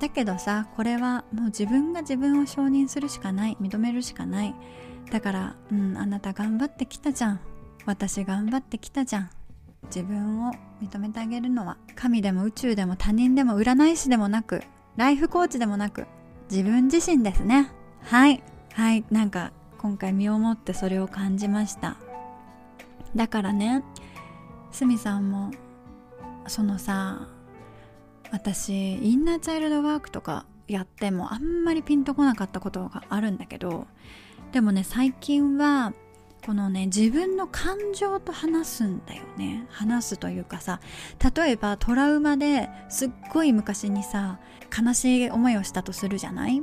[0.00, 3.56] だけどさこれはもう自分が自分を承認するしかない。
[3.60, 4.56] 認めるしかない。
[5.12, 7.40] だからうんあなた頑張ってきたじゃん。
[7.86, 9.30] 私頑張ってきたじゃん。
[9.84, 11.76] 自分を認めてあげるのは。
[11.94, 14.64] 神でも宇宙でも他人でも占い師でもなく
[14.96, 16.06] ライフコーチでもなく
[16.50, 17.70] 自分自身ですね。
[18.02, 18.42] はい。
[18.74, 19.04] はい。
[19.10, 21.96] なんか今回身をもってそれを感じました。
[23.14, 23.84] だからね
[24.70, 25.50] すみさんも
[26.46, 27.28] そのさ
[28.30, 33.86] 私インナーチャイルドワークとかやってもあんまりピンとこなかったことがあるんだけど
[34.52, 35.92] でもね最近は
[36.44, 39.66] このね自分の感情と話すんだよね。
[39.70, 40.80] 話すというかさ
[41.36, 44.40] 例えばトラウマですっごい昔にさ
[44.76, 46.60] 悲しい思いをしたとするじゃない？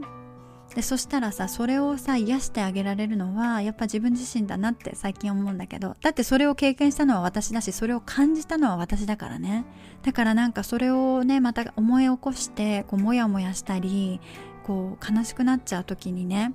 [0.76, 9.66] でそしたらさそれをさ癒してあげられるのはやっぱ自分自身だなって最近思うんだけどだってそれを経験したのは私だしそれを感じたのは私だからね。
[10.04, 14.20] だからなんかそれをねまた思い起こしてこうモヤモヤしたり
[14.64, 16.54] こう悲しくなっちゃう時にね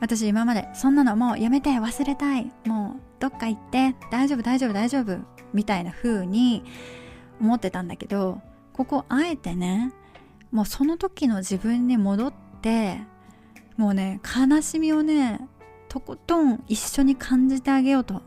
[0.00, 2.52] 私今までそんなのもうやめて忘れたい。
[2.66, 5.18] もうどっか行って大丈夫大丈夫大丈夫
[5.52, 6.62] みたいな風に
[7.40, 8.40] 思ってたんだけど
[8.72, 9.92] ここあえてね
[10.50, 13.00] もうその時の自分に戻って
[13.76, 15.40] もうね悲しみをね
[15.88, 18.22] とことん一緒に感じてあげようと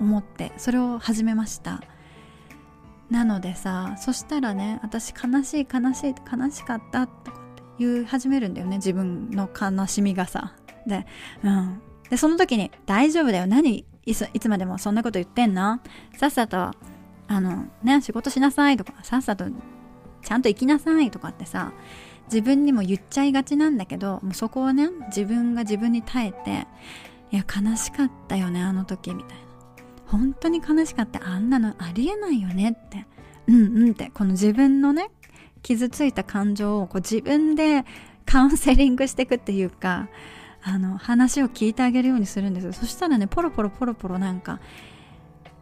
[0.00, 1.82] 思ってそれを始めました。
[3.10, 10.54] なのでさそしたらね私悲しい悲しい悲しかったとかって言い始めるんだよね自分の悲しみがさ。
[10.86, 11.06] で
[11.42, 11.80] うん。
[12.08, 13.46] でその時に「大丈夫だよ。
[13.46, 15.80] 何いついつまでもそんなこと言ってんの？
[16.16, 16.72] さっさと
[17.28, 19.44] あのね仕事しなさい」とか「さっさと
[20.22, 21.72] ちゃんと生きなさい」とかってさ
[22.26, 26.66] 自分にも言っちゃいがちなんだけどもうそこをね自分が自分に耐えて
[27.32, 29.44] 「いや悲しかったよねあの時」みたいな。
[30.06, 31.24] 本当に悲しかった。
[31.24, 33.06] あんなのありえないよねって。
[33.46, 34.10] うんうんって。
[34.12, 35.08] この自分のね
[35.62, 37.84] 傷ついた感情をこう自分で
[38.26, 40.08] カウンセリングしていくっていうか
[40.62, 44.60] あの話を聞いてあげるようにするんですそしたらねポロポロポロポロなんか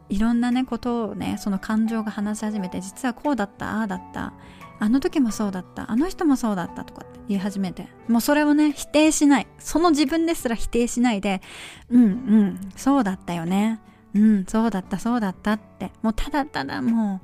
[0.08, 4.32] いろんなねことをねその感情が話し始めて実はこうだったああだった
[4.80, 9.46] あの時もそうだったあの人もそうだったとかって言い始めてもうそれをね否定しない。
[9.58, 11.42] その自分ですら否定しないで
[11.90, 13.80] うんうんそうだったよね。
[14.14, 15.90] うんそうだったそうだったって。
[16.02, 17.20] もうただただも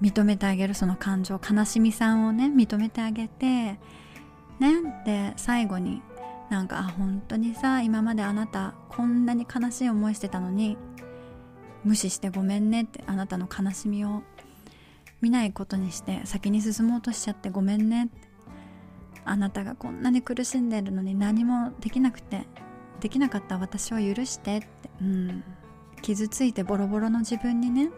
[0.00, 3.78] う認めてあげるその感情悲しみさんをね認めてあげてね。
[5.06, 6.02] で最後に
[6.50, 10.76] なんか本当にさ今まであなたこんなに悲しい思いしてたのに
[11.84, 14.22] 無視してごめんねってあなたの悲しみを
[15.22, 18.28] 見ないことにして先に進もうとしちゃってごめんねって
[19.24, 22.46] あなたがこんなに苦しんでるのに何もできなくて
[23.00, 24.66] できなかった私を許してって
[25.00, 25.44] うん。
[26.02, 27.90] 傷ついてボロボロの自分にね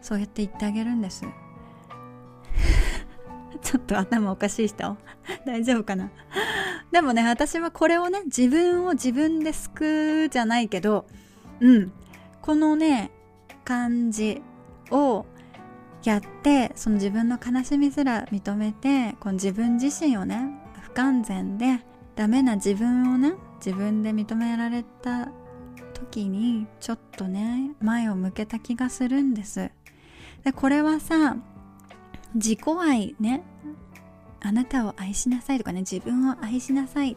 [0.00, 1.24] そうやって言ってあげるんです。
[3.62, 4.96] ちょっと頭おかしい人？
[5.46, 6.10] 大丈夫かな？
[6.92, 11.06] でもね私はこれをね自分を自分で救うじゃないけど
[11.60, 11.92] うん。
[12.40, 13.10] このね
[13.64, 14.40] 感じ
[14.92, 15.26] を
[16.04, 20.50] やってその自分の悲しみすら認めてこの自分自身をね
[20.80, 21.80] 不完全で
[22.14, 25.28] ダメな自分をね自分で認められた
[25.92, 29.70] 時にちょっとね前を向けた気がするんです。
[30.44, 31.36] でこれはさ
[32.36, 33.42] 自己愛ね。
[34.40, 35.80] あなたを愛しなさいとかね。
[35.80, 37.16] 自分を愛しなさい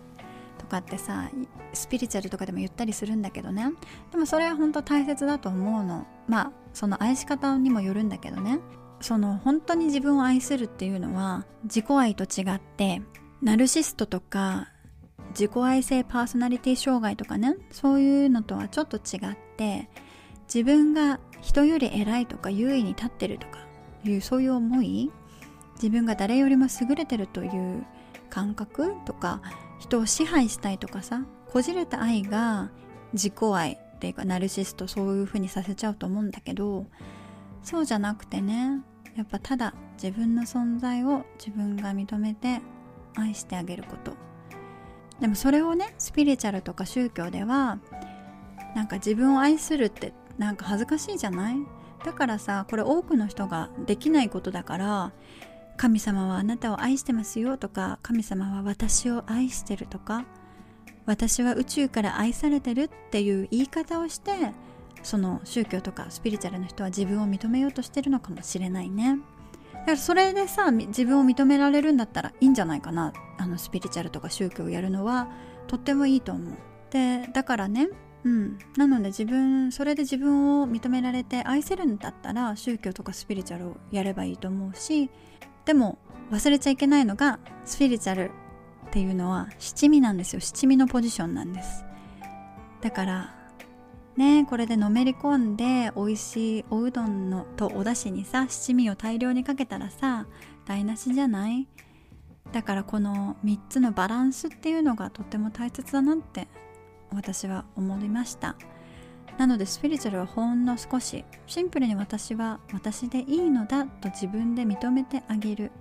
[0.58, 1.30] とかってさ
[1.74, 3.72] スピリチュアルとかでも言ったりするんだけどね。
[4.12, 6.08] でもそれは本当大切だと思うの。
[6.28, 8.60] まあその愛し方にもよるんだけどね。
[9.02, 13.02] その本当に自分を愛するっていうのは自己愛と違って
[13.42, 14.70] ナルシストとか
[15.30, 17.56] 自己愛性パーソナリティ障害とかね。
[17.72, 19.90] そういうのとはちょっと違って
[20.54, 23.69] 自分が人より偉いとか優位に立ってるとか
[24.04, 25.12] いうそういう思い
[25.76, 27.86] 自分が誰よりも優れてるという
[28.30, 29.42] 感覚とか
[29.80, 32.70] 人を支配したいとかさこじれた愛が
[33.14, 36.86] 自己愛っていうかナルシストそういう風にさせちゃうと思うんだけど
[37.64, 38.82] そうじゃなくてね
[39.16, 42.62] やっぱただ自分の存在を自分が認めて
[43.16, 44.14] 愛してあげること。
[45.20, 47.80] でもそれをねスピリチュアルとか宗教では
[48.76, 51.58] なんか自分を愛するってなんか恥ずかしいじゃない？
[52.06, 55.12] だからさこれ多くの人ができないことだから
[55.78, 60.26] 神様はあなたを愛してますよとか神様は私を愛してるとか
[61.06, 64.32] 私は宇宙から愛されてるっていう言い方をして
[65.04, 69.18] その宗教とかスピリチュアルの人は自分を認めようとしてるのかもしれないね。
[69.74, 73.14] だからそれでさ自分を認められるんだったらいいんじゃないかな。
[73.38, 75.30] あのスピリチュアルとか宗教をやるのは
[75.68, 76.54] とってもいいと思う。
[76.92, 77.88] でだからね
[78.24, 78.58] うん。
[78.78, 85.10] なので自分それで自分を認められて愛せるんだったら宗教とかスピリチュアルをやればいいと思うし
[85.66, 85.98] でも
[86.32, 88.32] 忘れちゃいけないのがスピリチュアル
[88.88, 90.42] っていうのは七味なんですよ。
[90.42, 91.86] 七味のポジションなんです。
[92.82, 93.36] だから
[94.18, 100.28] ねこれでのめり込んで美味しいおうどんのとお出汁にさ七味を大量にかけたらさ
[100.66, 101.68] 台無しじゃない？
[102.52, 106.48] だからこの3つのバランスっていうのがとっても大切だなって
[107.14, 108.56] 私は思いました。
[109.38, 115.72] なのでスピリチュアルはほんの少しシンプルに私は私でいいのだと自分で認めてあげる。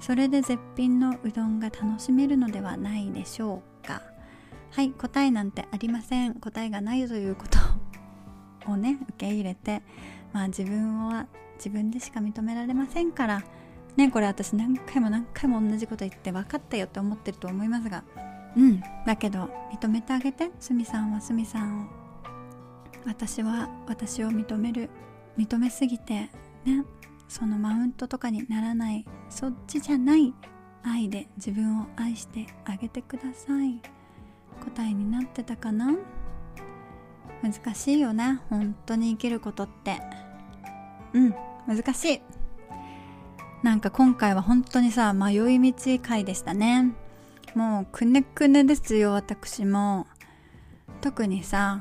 [0.00, 4.02] それで絶品のうどんが楽しめるのではないでしょうか。
[4.70, 6.34] はい答えなんてありません。
[6.34, 7.46] 答えがないというこ
[8.64, 9.82] とをね受け入れて
[10.32, 11.26] まあ自分は
[11.56, 13.42] 自分でしか認められませんから。
[13.96, 18.04] ねこれ私何回も何回も同じこと言って分かったよって思ってると思いますが
[18.56, 18.80] うん。
[19.06, 21.86] だけど認めてあげてすみさんはすみさんを。
[23.06, 24.90] 私は私を認める。
[25.38, 26.30] 認めすぎて
[26.64, 26.84] ね
[27.28, 29.04] そのマウントとかにならない。
[29.28, 30.34] そっちじゃない。
[30.82, 33.80] 愛で自分を愛してあげてください。
[34.64, 35.94] 答えになってたかな？
[37.42, 38.40] 難しいよね。
[38.48, 40.00] 本当に生きることって。
[41.12, 41.34] うん
[41.66, 42.20] 難しい。
[43.62, 46.92] なんか今回は本当にさ迷い道回でしたね。
[47.56, 50.06] もうくねくねですよ私も。
[51.00, 51.80] 特にさ、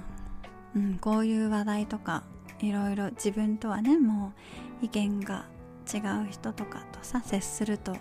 [0.73, 2.23] うん、こういう話題とか
[2.59, 4.33] いろいろ自分とはねも
[4.81, 5.45] う意見が
[5.93, 7.97] 違う人とかとさ接すると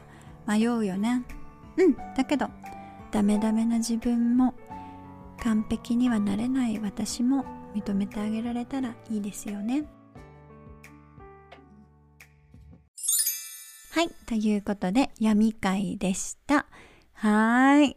[0.47, 1.25] 迷うよね。
[1.77, 2.49] うんだけど
[3.11, 4.55] ダメダメな自分も
[5.43, 7.45] 完璧にはなれない私も
[7.75, 9.83] 認めてあげられたらいいですよね。
[13.91, 16.67] はいということで闇会でした。
[17.25, 17.97] はい。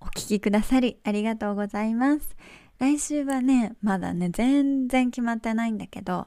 [0.00, 2.36] お聴きくださりありがとうございます。
[2.78, 6.26] 来週はねまだね全然決まってないんだけど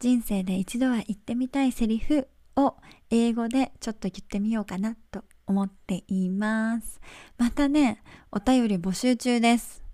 [0.00, 2.74] 人生で一度は言ってみたいセリフを
[3.10, 7.00] 英語でちょっと言ってみようかなと思っています。
[7.38, 8.02] またね
[8.32, 9.84] お便り募集中です。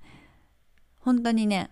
[1.01, 1.68] 本当にね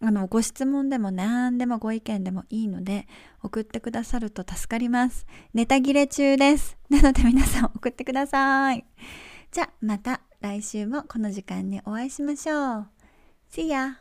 [0.00, 3.06] あのご質問でも何でもご意見でもいいので
[3.44, 5.24] 送ってくださると助かります。
[5.54, 6.76] ネタ切れ中です。
[6.90, 8.84] なので皆さん送ってください。
[9.56, 12.86] じゃあまた来週もこの時間にお会いしましょう
[13.50, 13.96] See ya!